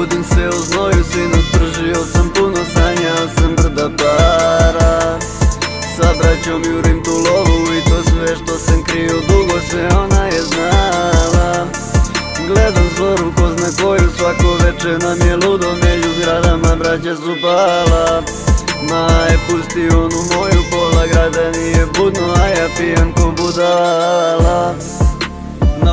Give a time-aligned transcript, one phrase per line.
[0.00, 5.18] budim se u znoju Sinoć pržio sam puno, sanjao sam brda para.
[5.96, 10.42] Sa braćom jurim tu lovu i to sve što sam krio dugo Sve ona je
[10.42, 11.66] znala.
[12.46, 18.22] Gledam zoru ko zna koju svako veče nam je ludo Među zgradama braća su pala.
[18.90, 24.59] Maje pusti onu moju pola grada nije budno A ja pijan ko budala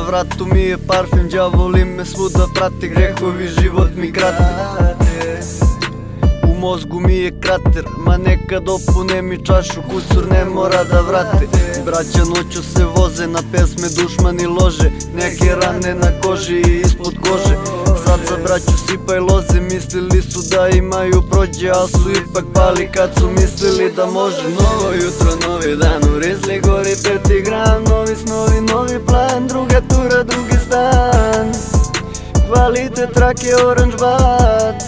[0.08, 4.44] vratu mi je parfem, đavoli me svuda prati Grehovi život mi krate.
[6.48, 11.46] U mozgu mi je krater, ma nekad opune mi čašu Kusur ne mora da vrate.
[11.84, 17.56] Braća noću se voze, na pesme dušmani lože Neke rane na koži i ispod kože.
[18.04, 23.10] Sad za braću sipaj loze, mislili su da imaju prođe A su ipak pali kad
[23.18, 24.42] su mislili da može.
[24.42, 25.67] Novo jutro, novi
[32.48, 34.82] Kvalitet trake orange bat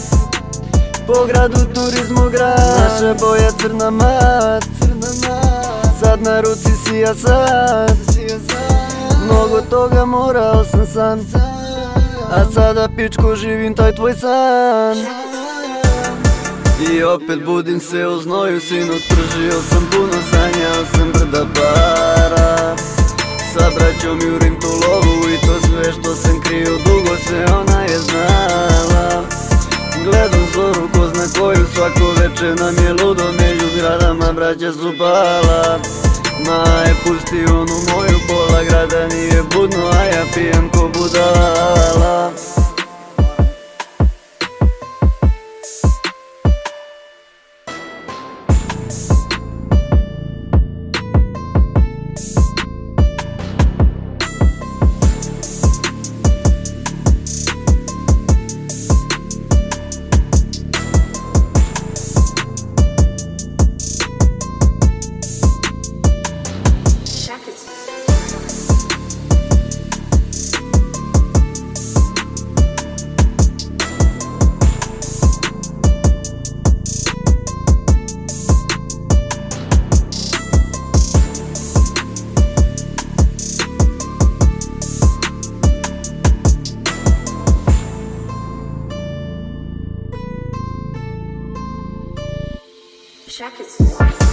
[1.07, 2.59] Po gradu turizmu grad.
[2.79, 4.65] Naša boja crna mat.
[6.01, 7.97] Sad na ruci sija sad.
[9.25, 11.21] Mnogo toga morao sam san
[12.31, 14.97] A sada pičko živim taj tvoj san.
[16.93, 22.77] I opet budim se u znoju Sinoć pržio sam puno Sanjao sam brda para.
[23.53, 26.90] Sa braćom jurim tu lovu I to sve što sam krio
[27.31, 29.23] Sve ona je znala.
[30.05, 35.79] Gledam zoru ko zna koju Svako veče nam je ludo Među zgradama braća su pala.
[36.47, 42.31] Maje pusti onu moju Pola grada nije budno A ja pijem ko budala
[93.31, 94.30] Check it.